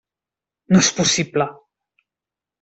[0.75, 1.47] No és possible!